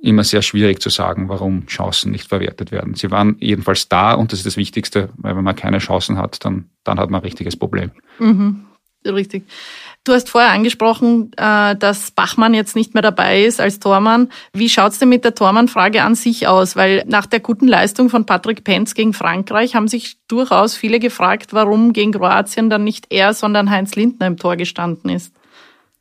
immer 0.00 0.24
sehr 0.24 0.40
schwierig 0.40 0.80
zu 0.80 0.88
sagen, 0.88 1.28
warum 1.28 1.66
Chancen 1.66 2.10
nicht 2.10 2.28
verwertet 2.28 2.72
werden. 2.72 2.94
Sie 2.94 3.10
waren 3.10 3.36
jedenfalls 3.38 3.90
da 3.90 4.14
und 4.14 4.32
das 4.32 4.40
ist 4.40 4.46
das 4.46 4.56
Wichtigste, 4.56 5.10
weil 5.18 5.36
wenn 5.36 5.44
man 5.44 5.56
keine 5.56 5.78
Chancen 5.78 6.16
hat, 6.16 6.42
dann, 6.44 6.70
dann 6.84 6.98
hat 6.98 7.10
man 7.10 7.20
ein 7.20 7.24
richtiges 7.24 7.56
Problem. 7.56 7.90
Mhm, 8.18 8.64
richtig. 9.04 9.44
Du 10.04 10.12
hast 10.12 10.28
vorher 10.28 10.50
angesprochen, 10.50 11.32
äh, 11.38 11.74
dass 11.76 12.10
Bachmann 12.10 12.52
jetzt 12.52 12.76
nicht 12.76 12.92
mehr 12.92 13.02
dabei 13.02 13.42
ist 13.42 13.58
als 13.58 13.80
Tormann. 13.80 14.28
Wie 14.52 14.68
schaut's 14.68 14.98
denn 14.98 15.08
mit 15.08 15.24
der 15.24 15.34
Tormann-Frage 15.34 16.02
an 16.02 16.14
sich 16.14 16.46
aus? 16.46 16.76
Weil 16.76 17.04
nach 17.06 17.24
der 17.24 17.40
guten 17.40 17.66
Leistung 17.66 18.10
von 18.10 18.26
Patrick 18.26 18.64
Penz 18.64 18.92
gegen 18.92 19.14
Frankreich 19.14 19.74
haben 19.74 19.88
sich 19.88 20.18
durchaus 20.28 20.76
viele 20.76 21.00
gefragt, 21.00 21.54
warum 21.54 21.94
gegen 21.94 22.12
Kroatien 22.12 22.68
dann 22.68 22.84
nicht 22.84 23.06
er, 23.08 23.32
sondern 23.32 23.70
Heinz 23.70 23.94
Lindner 23.96 24.26
im 24.26 24.36
Tor 24.36 24.56
gestanden 24.56 25.08
ist. 25.08 25.34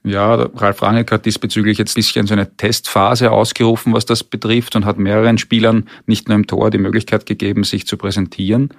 Ja, 0.04 0.34
Ralf 0.34 0.82
Rangnick 0.82 1.10
hat 1.14 1.26
diesbezüglich 1.26 1.78
jetzt 1.78 1.94
ein 1.94 1.96
bisschen 1.96 2.28
so 2.28 2.34
eine 2.34 2.58
Testphase 2.58 3.32
ausgerufen, 3.32 3.94
was 3.94 4.06
das 4.06 4.26
betrifft 4.26 4.76
und 4.76 4.84
hat 4.84 4.98
mehreren 4.98 5.38
Spielern 5.38 5.88
nicht 6.08 6.28
nur 6.28 6.36
im 6.36 6.46
Tor 6.46 6.72
die 6.72 6.78
Möglichkeit 6.78 7.26
gegeben, 7.26 7.64
sich 7.64 7.88
zu 7.88 7.96
präsentieren. 7.96 8.70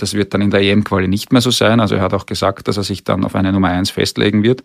Das 0.00 0.14
wird 0.14 0.34
dann 0.34 0.40
in 0.40 0.50
der 0.50 0.60
EM-Quali 0.60 1.08
nicht 1.08 1.32
mehr 1.32 1.40
so 1.40 1.50
sein. 1.50 1.80
Also 1.80 1.96
er 1.96 2.02
hat 2.02 2.14
auch 2.14 2.26
gesagt, 2.26 2.68
dass 2.68 2.76
er 2.76 2.82
sich 2.82 3.04
dann 3.04 3.24
auf 3.24 3.34
eine 3.34 3.52
Nummer 3.52 3.68
eins 3.68 3.90
festlegen 3.90 4.42
wird. 4.42 4.62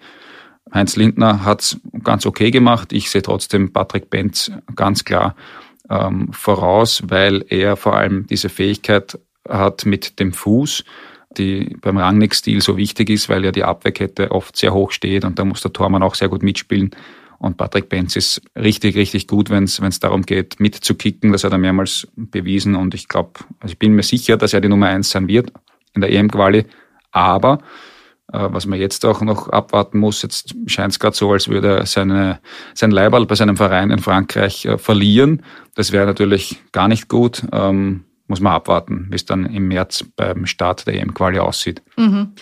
Heinz 0.73 0.95
Lindner 0.95 1.43
hat 1.43 1.61
es 1.61 1.81
ganz 2.03 2.25
okay 2.25 2.51
gemacht. 2.51 2.91
Ich 2.91 3.09
sehe 3.09 3.21
trotzdem 3.21 3.71
Patrick 3.71 4.09
Benz 4.09 4.51
ganz 4.75 5.03
klar 5.03 5.35
ähm, 5.89 6.29
voraus, 6.31 7.03
weil 7.07 7.45
er 7.49 7.75
vor 7.75 7.95
allem 7.95 8.25
diese 8.27 8.49
Fähigkeit 8.49 9.19
hat 9.47 9.85
mit 9.85 10.19
dem 10.19 10.33
Fuß, 10.33 10.83
die 11.37 11.77
beim 11.81 11.97
Rangnick-Stil 11.97 12.61
so 12.61 12.77
wichtig 12.77 13.09
ist, 13.09 13.29
weil 13.29 13.45
ja 13.45 13.51
die 13.51 13.63
Abwehrkette 13.63 14.31
oft 14.31 14.57
sehr 14.57 14.73
hoch 14.73 14.91
steht 14.91 15.25
und 15.25 15.37
da 15.37 15.45
muss 15.45 15.61
der 15.61 15.73
Tormann 15.73 16.03
auch 16.03 16.15
sehr 16.15 16.29
gut 16.29 16.41
mitspielen. 16.41 16.91
Und 17.39 17.57
Patrick 17.57 17.89
Benz 17.89 18.15
ist 18.15 18.41
richtig, 18.55 18.95
richtig 18.95 19.27
gut, 19.27 19.49
wenn 19.49 19.63
es 19.65 19.99
darum 19.99 20.23
geht, 20.23 20.59
mitzukicken. 20.59 21.31
Das 21.31 21.43
hat 21.43 21.51
er 21.51 21.57
mehrmals 21.57 22.07
bewiesen. 22.15 22.75
Und 22.75 22.93
ich 22.93 23.07
glaube, 23.07 23.31
also 23.59 23.73
ich 23.73 23.79
bin 23.79 23.93
mir 23.93 24.03
sicher, 24.03 24.37
dass 24.37 24.53
er 24.53 24.61
die 24.61 24.69
Nummer 24.69 24.87
eins 24.87 25.09
sein 25.09 25.27
wird 25.27 25.51
in 25.93 26.01
der 26.01 26.11
EM-Quali. 26.11 26.65
Aber 27.11 27.59
äh, 28.31 28.47
was 28.51 28.65
man 28.65 28.79
jetzt 28.79 29.05
auch 29.05 29.21
noch 29.21 29.49
abwarten 29.49 29.99
muss, 29.99 30.21
jetzt 30.21 30.55
scheint 30.67 30.91
es 30.91 30.99
gerade 30.99 31.15
so, 31.15 31.31
als 31.31 31.47
würde 31.47 31.79
er 31.79 31.85
seine, 31.85 32.39
sein 32.73 32.91
Leiberl 32.91 33.25
bei 33.25 33.35
seinem 33.35 33.57
Verein 33.57 33.91
in 33.91 33.99
Frankreich 33.99 34.65
äh, 34.65 34.77
verlieren. 34.77 35.43
Das 35.75 35.91
wäre 35.91 36.05
natürlich 36.05 36.61
gar 36.71 36.87
nicht 36.87 37.07
gut. 37.07 37.43
Ähm, 37.51 38.05
muss 38.27 38.39
man 38.39 38.53
abwarten, 38.53 39.07
wie 39.11 39.15
es 39.15 39.25
dann 39.25 39.45
im 39.45 39.67
März 39.67 40.03
beim 40.15 40.47
Start 40.47 40.87
der 40.87 40.95
EM-Quali 40.95 41.39
aussieht. 41.39 41.83
Mhm. 41.95 42.33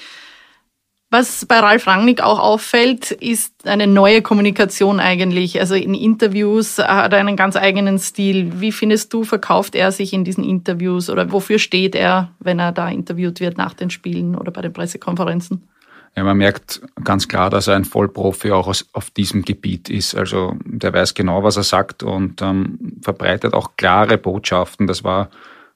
Was 1.14 1.46
bei 1.46 1.60
Ralf 1.60 1.86
Rangnick 1.86 2.22
auch 2.22 2.40
auffällt, 2.40 3.12
ist 3.12 3.68
eine 3.68 3.86
neue 3.86 4.24
Kommunikation 4.24 5.00
eigentlich. 5.00 5.60
Also 5.60 5.76
in 5.76 5.94
Interviews 5.94 6.80
hat 6.80 7.14
er 7.14 7.20
einen 7.20 7.36
ganz 7.36 7.56
eigenen 7.56 8.00
Stil. 8.00 8.60
Wie 8.60 8.72
findest 8.72 9.14
du, 9.14 9.24
verkauft 9.24 9.76
er 9.76 9.92
sich 9.92 10.12
in 10.12 10.24
diesen 10.24 10.44
Interviews 10.44 11.12
oder 11.12 11.32
wofür 11.32 11.60
steht 11.60 11.94
er, 11.94 12.32
wenn 12.40 12.58
er 12.58 12.72
da 12.72 12.90
interviewt 12.90 13.42
wird 13.42 13.60
nach 13.60 13.76
den 13.76 13.92
Spielen 13.92 14.36
oder 14.36 14.52
bei 14.52 14.64
den 14.64 14.74
Pressekonferenzen? 14.74 15.68
Ja, 16.16 16.24
man 16.24 16.38
merkt 16.38 16.82
ganz 17.04 17.28
klar, 17.28 17.52
dass 17.52 17.68
er 17.68 17.76
ein 17.76 17.86
Vollprofi 17.86 18.50
auch 18.50 18.66
aus, 18.66 18.90
auf 18.94 19.12
diesem 19.12 19.44
Gebiet 19.44 19.92
ist. 19.92 20.16
Also 20.16 20.58
der 20.66 20.94
weiß 20.94 21.14
genau, 21.14 21.44
was 21.44 21.58
er 21.58 21.64
sagt 21.64 22.02
und 22.02 22.42
ähm, 22.42 22.98
verbreitet 23.04 23.54
auch 23.54 23.78
klare 23.78 24.18
Botschaften. 24.18 24.88
Das 24.88 25.04
war 25.04 25.30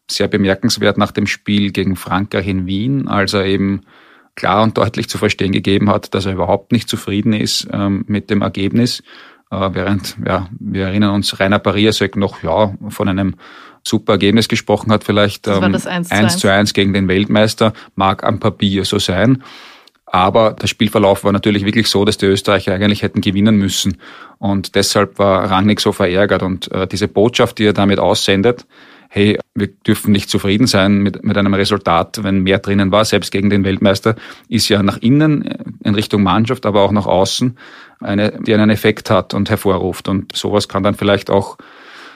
sehr 0.10 0.30
bemerkenswert 0.30 0.98
nach 0.98 1.12
dem 1.12 1.28
Spiel 1.28 1.70
gegen 1.70 1.96
Frankreich 1.96 2.48
in 2.48 2.66
Wien, 2.66 3.08
als 3.08 3.36
er 3.36 3.46
eben 3.46 3.84
klar 4.38 4.64
und 4.64 4.78
deutlich 4.78 5.10
zu 5.10 5.18
verstehen 5.18 5.52
gegeben 5.52 5.90
hat, 5.90 6.14
dass 6.14 6.26
er 6.26 6.32
überhaupt 6.32 6.72
nicht 6.72 6.88
zufrieden 6.88 7.34
ist 7.34 7.68
ähm, 7.74 8.06
mit 8.08 8.30
dem 8.30 8.42
Ergebnis. 8.42 9.04
Äh, 9.52 9.70
während, 9.74 10.16
ja, 10.26 10.48
wir 10.60 10.86
erinnern 10.86 11.14
uns, 11.14 11.40
Rainer 11.40 11.60
Pariasek 11.60 12.16
noch 12.16 12.44
ja, 12.44 12.74
von 12.88 13.10
einem 13.10 13.36
super 13.84 14.14
Ergebnis 14.14 14.48
gesprochen 14.48 14.92
hat, 14.92 15.04
vielleicht 15.04 15.48
ähm, 15.48 15.64
1, 15.64 16.12
1 16.12 16.38
zu 16.38 16.52
1 16.52 16.74
gegen 16.74 16.94
den 16.94 17.08
Weltmeister, 17.08 17.74
mag 17.96 18.24
am 18.24 18.40
Papier 18.40 18.86
so 18.86 19.00
sein. 19.00 19.44
Aber 20.06 20.54
der 20.54 20.68
Spielverlauf 20.68 21.26
war 21.26 21.34
natürlich 21.34 21.66
wirklich 21.66 21.90
so, 21.90 22.06
dass 22.06 22.18
die 22.18 22.28
Österreicher 22.28 22.74
eigentlich 22.74 23.02
hätten 23.02 23.20
gewinnen 23.20 23.58
müssen. 23.58 23.98
Und 24.38 24.76
deshalb 24.76 25.20
war 25.20 25.52
Rangnick 25.52 25.82
so 25.82 25.92
verärgert. 25.92 26.44
Und 26.44 26.72
äh, 26.72 26.88
diese 26.88 27.10
Botschaft, 27.10 27.58
die 27.58 27.66
er 27.66 27.74
damit 27.74 28.00
aussendet, 28.00 28.66
hey, 29.10 29.40
wir 29.56 29.68
dürfen 29.68 30.12
nicht 30.12 30.30
zufrieden 30.30 30.68
sein 30.68 31.00
mit, 31.00 31.24
mit 31.24 31.38
einem 31.38 31.54
Resultat, 31.54 32.24
wenn 32.24 32.44
mehr 32.44 32.60
drinnen 32.60 32.92
war, 32.92 33.06
selbst 33.06 33.32
gegen 33.32 33.50
den 33.50 33.64
Weltmeister, 33.64 34.16
ist 34.50 34.70
ja 34.70 34.84
nach 34.84 34.98
innen 34.98 35.44
in 35.84 35.96
Richtung 35.96 36.24
Mannschaft, 36.24 36.66
aber 36.66 36.82
auch 36.82 36.92
nach 36.92 37.06
außen 37.06 37.58
eine, 38.00 38.40
die 38.42 38.54
einen 38.54 38.70
Effekt 38.70 39.10
hat 39.10 39.34
und 39.34 39.50
hervorruft. 39.50 40.08
Und 40.08 40.36
sowas 40.36 40.68
kann 40.68 40.84
dann 40.84 40.96
vielleicht 40.96 41.30
auch 41.30 41.58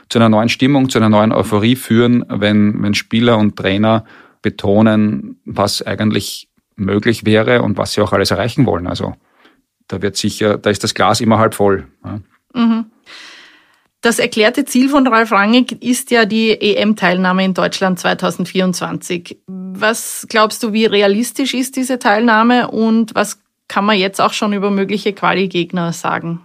zu 0.10 0.20
einer 0.20 0.30
neuen 0.30 0.50
Stimmung, 0.50 0.90
zu 0.90 1.00
einer 1.00 1.10
neuen 1.10 1.32
Euphorie 1.32 1.76
führen, 1.76 2.26
wenn, 2.28 2.82
wenn 2.84 2.94
Spieler 2.94 3.38
und 3.38 3.56
Trainer 3.56 4.04
betonen, 4.42 5.40
was 5.46 5.82
eigentlich 5.82 6.50
möglich 6.76 7.26
wäre 7.26 7.62
und 7.62 7.78
was 7.78 7.94
sie 7.94 8.02
auch 8.02 8.12
alles 8.12 8.32
erreichen 8.32 8.66
wollen. 8.66 8.88
Also 8.88 9.16
da 9.88 10.02
wird 10.02 10.18
sicher, 10.18 10.58
da 10.58 10.70
ist 10.70 10.84
das 10.84 10.94
Glas 10.94 11.22
immer 11.22 11.38
halb 11.38 11.54
voll. 11.54 11.88
Mhm. 12.54 12.91
Das 14.02 14.18
erklärte 14.18 14.66
Ziel 14.66 14.90
von 14.90 15.06
Ralf 15.06 15.32
Rangnick 15.32 15.84
ist 15.84 16.10
ja 16.10 16.26
die 16.26 16.50
EM-Teilnahme 16.50 17.46
in 17.46 17.54
Deutschland 17.54 18.00
2024. 18.00 19.38
Was 19.48 20.26
glaubst 20.28 20.64
du, 20.64 20.74
wie 20.74 20.86
realistisch 20.86 21.54
ist 21.54 21.76
diese 21.76 22.00
Teilnahme 22.00 22.72
und 22.72 23.14
was 23.14 23.40
kann 23.68 23.86
man 23.86 23.98
jetzt 23.98 24.20
auch 24.20 24.34
schon 24.34 24.54
über 24.54 24.72
mögliche 24.72 25.14
Quali-Gegner 25.14 25.94
sagen? 25.94 26.42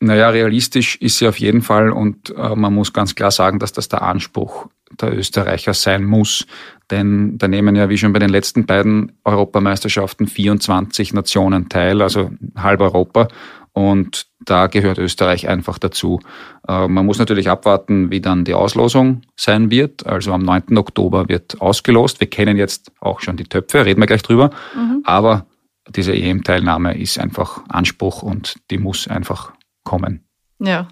Naja, 0.00 0.30
realistisch 0.30 0.96
ist 0.96 1.18
sie 1.18 1.28
auf 1.28 1.38
jeden 1.38 1.60
Fall 1.60 1.90
und 1.90 2.30
äh, 2.30 2.56
man 2.56 2.72
muss 2.72 2.94
ganz 2.94 3.14
klar 3.14 3.30
sagen, 3.30 3.58
dass 3.58 3.74
das 3.74 3.88
der 3.88 4.00
Anspruch 4.00 4.68
der 4.90 5.16
Österreicher 5.16 5.74
sein 5.74 6.04
muss. 6.04 6.46
Denn 6.90 7.38
da 7.38 7.48
nehmen 7.48 7.76
ja 7.76 7.88
wie 7.88 7.98
schon 7.98 8.12
bei 8.12 8.18
den 8.18 8.30
letzten 8.30 8.66
beiden 8.66 9.12
Europameisterschaften 9.24 10.26
24 10.26 11.12
Nationen 11.12 11.68
teil, 11.68 12.02
also 12.02 12.30
halb 12.56 12.80
Europa. 12.80 13.28
Und 13.72 14.26
da 14.40 14.66
gehört 14.66 14.98
Österreich 14.98 15.48
einfach 15.48 15.78
dazu. 15.78 16.20
Äh, 16.66 16.88
man 16.88 17.06
muss 17.06 17.18
natürlich 17.18 17.48
abwarten, 17.48 18.10
wie 18.10 18.20
dann 18.20 18.44
die 18.44 18.54
Auslosung 18.54 19.22
sein 19.36 19.70
wird. 19.70 20.06
Also 20.06 20.32
am 20.32 20.42
9. 20.42 20.76
Oktober 20.76 21.28
wird 21.28 21.60
ausgelost. 21.60 22.20
Wir 22.20 22.28
kennen 22.28 22.56
jetzt 22.56 22.90
auch 23.00 23.20
schon 23.20 23.36
die 23.36 23.44
Töpfe, 23.44 23.84
reden 23.84 24.00
wir 24.00 24.06
gleich 24.06 24.22
drüber. 24.22 24.50
Mhm. 24.74 25.02
Aber 25.04 25.46
diese 25.88 26.14
EM-Teilnahme 26.14 26.98
ist 26.98 27.18
einfach 27.18 27.62
Anspruch 27.68 28.22
und 28.22 28.56
die 28.70 28.78
muss 28.78 29.06
einfach 29.06 29.52
kommen. 29.84 30.24
Ja. 30.58 30.88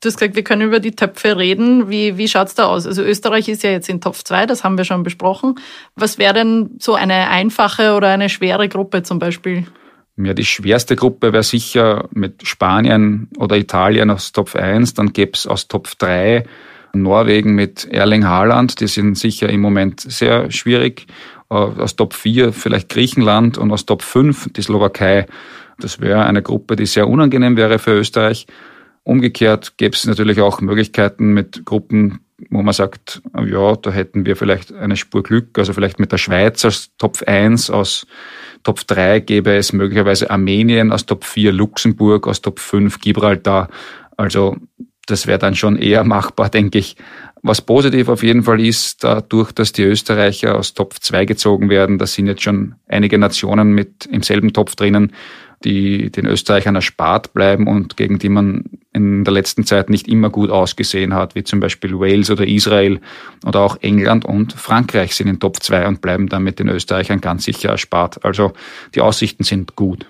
Du 0.00 0.08
hast 0.08 0.16
gesagt, 0.18 0.36
wir 0.36 0.44
können 0.44 0.62
über 0.62 0.78
die 0.78 0.92
Töpfe 0.92 1.36
reden. 1.36 1.90
Wie, 1.90 2.16
wie 2.16 2.28
schaut's 2.28 2.54
da 2.54 2.66
aus? 2.66 2.86
Also 2.86 3.02
Österreich 3.02 3.48
ist 3.48 3.64
ja 3.64 3.70
jetzt 3.70 3.88
in 3.88 4.00
Topf 4.00 4.22
2, 4.22 4.46
das 4.46 4.62
haben 4.62 4.78
wir 4.78 4.84
schon 4.84 5.02
besprochen. 5.02 5.56
Was 5.96 6.18
wäre 6.18 6.34
denn 6.34 6.70
so 6.78 6.94
eine 6.94 7.28
einfache 7.28 7.94
oder 7.94 8.08
eine 8.08 8.28
schwere 8.28 8.68
Gruppe 8.68 9.02
zum 9.02 9.18
Beispiel? 9.18 9.66
Ja, 10.16 10.34
die 10.34 10.44
schwerste 10.44 10.96
Gruppe 10.96 11.32
wäre 11.32 11.42
sicher 11.42 12.08
mit 12.12 12.46
Spanien 12.46 13.28
oder 13.38 13.56
Italien 13.56 14.10
aus 14.10 14.32
Top 14.32 14.54
1. 14.54 14.94
Dann 14.94 15.12
gäbe 15.12 15.32
es 15.34 15.46
aus 15.46 15.68
Top 15.68 15.88
3 15.98 16.44
Norwegen 16.92 17.54
mit 17.54 17.86
Erling 17.90 18.26
Haaland. 18.26 18.80
Die 18.80 18.88
sind 18.88 19.16
sicher 19.16 19.48
im 19.48 19.60
Moment 19.60 20.00
sehr 20.00 20.50
schwierig. 20.50 21.06
Äh, 21.50 21.54
aus 21.54 21.96
Top 21.96 22.14
4 22.14 22.52
vielleicht 22.52 22.88
Griechenland 22.88 23.58
und 23.58 23.70
aus 23.72 23.86
Top 23.86 24.02
5 24.02 24.52
die 24.52 24.62
Slowakei. 24.62 25.26
Das 25.78 26.00
wäre 26.00 26.24
eine 26.24 26.42
Gruppe, 26.42 26.76
die 26.76 26.86
sehr 26.86 27.08
unangenehm 27.08 27.56
wäre 27.56 27.78
für 27.78 27.92
Österreich. 27.92 28.46
Umgekehrt 29.08 29.78
gäbe 29.78 29.96
es 29.96 30.04
natürlich 30.04 30.38
auch 30.42 30.60
Möglichkeiten 30.60 31.32
mit 31.32 31.64
Gruppen, 31.64 32.20
wo 32.50 32.60
man 32.60 32.74
sagt, 32.74 33.22
ja, 33.42 33.74
da 33.74 33.90
hätten 33.90 34.26
wir 34.26 34.36
vielleicht 34.36 34.70
eine 34.74 34.96
Spur 34.96 35.22
Glück. 35.22 35.56
Also 35.56 35.72
vielleicht 35.72 35.98
mit 35.98 36.12
der 36.12 36.18
Schweiz 36.18 36.62
als 36.62 36.90
Top 36.98 37.22
1 37.26 37.70
aus 37.70 38.06
Top 38.64 38.86
3 38.86 39.20
gäbe 39.20 39.56
es 39.56 39.72
möglicherweise 39.72 40.28
Armenien, 40.28 40.92
aus 40.92 41.06
Top 41.06 41.24
4 41.24 41.52
Luxemburg, 41.52 42.26
aus 42.28 42.42
Top 42.42 42.58
5 42.58 43.00
Gibraltar. 43.00 43.70
Also 44.18 44.58
das 45.06 45.26
wäre 45.26 45.38
dann 45.38 45.54
schon 45.54 45.76
eher 45.76 46.04
machbar, 46.04 46.50
denke 46.50 46.76
ich. 46.76 46.96
Was 47.42 47.62
positiv 47.62 48.10
auf 48.10 48.22
jeden 48.22 48.42
Fall 48.42 48.60
ist, 48.60 49.04
dadurch, 49.04 49.52
dass 49.52 49.72
die 49.72 49.84
Österreicher 49.84 50.54
aus 50.54 50.74
Top 50.74 50.92
2 51.00 51.24
gezogen 51.24 51.70
werden, 51.70 51.96
da 51.96 52.06
sind 52.06 52.26
jetzt 52.26 52.42
schon 52.42 52.74
einige 52.86 53.16
Nationen 53.16 53.72
mit 53.72 54.04
im 54.04 54.22
selben 54.22 54.52
Topf 54.52 54.76
drinnen, 54.76 55.12
die 55.64 56.10
den 56.10 56.26
Österreichern 56.26 56.74
erspart 56.74 57.32
bleiben 57.32 57.66
und 57.66 57.96
gegen 57.96 58.18
die 58.18 58.28
man 58.28 58.64
in 58.98 59.24
der 59.24 59.32
letzten 59.32 59.64
Zeit 59.64 59.90
nicht 59.90 60.08
immer 60.08 60.30
gut 60.30 60.50
ausgesehen 60.50 61.14
hat, 61.14 61.34
wie 61.34 61.44
zum 61.44 61.60
Beispiel 61.60 61.98
Wales 61.98 62.30
oder 62.30 62.46
Israel 62.46 63.00
oder 63.46 63.60
auch 63.60 63.78
England 63.80 64.24
und 64.24 64.52
Frankreich 64.52 65.14
sind 65.14 65.28
in 65.28 65.40
Top 65.40 65.62
2 65.62 65.86
und 65.86 66.00
bleiben 66.00 66.28
damit 66.28 66.58
den 66.58 66.68
Österreichern 66.68 67.20
ganz 67.20 67.44
sicher 67.44 67.70
erspart. 67.70 68.24
Also 68.24 68.52
die 68.94 69.00
Aussichten 69.00 69.44
sind 69.44 69.76
gut. 69.76 70.06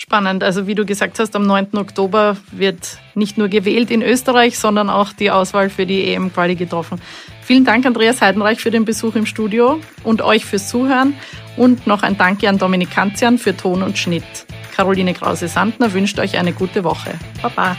Spannend. 0.00 0.44
Also 0.44 0.68
wie 0.68 0.76
du 0.76 0.86
gesagt 0.86 1.18
hast, 1.18 1.34
am 1.34 1.44
9. 1.44 1.76
Oktober 1.76 2.36
wird 2.52 2.98
nicht 3.16 3.36
nur 3.36 3.48
gewählt 3.48 3.90
in 3.90 4.00
Österreich, 4.00 4.56
sondern 4.56 4.90
auch 4.90 5.12
die 5.12 5.32
Auswahl 5.32 5.70
für 5.70 5.86
die 5.86 6.04
EM-Quali 6.12 6.54
getroffen. 6.54 7.00
Vielen 7.42 7.64
Dank, 7.64 7.84
Andreas 7.84 8.22
Heidenreich, 8.22 8.60
für 8.60 8.70
den 8.70 8.84
Besuch 8.84 9.16
im 9.16 9.26
Studio 9.26 9.80
und 10.04 10.22
euch 10.22 10.44
fürs 10.44 10.68
Zuhören. 10.68 11.14
Und 11.56 11.88
noch 11.88 12.04
ein 12.04 12.16
Danke 12.16 12.48
an 12.48 12.58
Dominik 12.58 12.92
Kanzian 12.92 13.38
für 13.38 13.56
Ton 13.56 13.82
und 13.82 13.98
Schnitt. 13.98 14.47
Caroline 14.78 15.12
Krause-Sandner 15.12 15.92
wünscht 15.92 16.20
euch 16.20 16.38
eine 16.38 16.52
gute 16.52 16.84
Woche. 16.84 17.10
Baba. 17.42 17.76